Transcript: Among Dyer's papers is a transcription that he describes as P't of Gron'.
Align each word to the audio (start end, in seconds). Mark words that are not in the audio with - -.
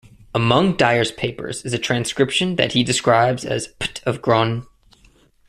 Among 0.33 0.77
Dyer's 0.77 1.11
papers 1.11 1.63
is 1.63 1.73
a 1.73 1.77
transcription 1.77 2.55
that 2.55 2.71
he 2.71 2.83
describes 2.83 3.45
as 3.45 3.67
P't 3.79 4.01
of 4.03 4.19
Gron'. 4.19 4.65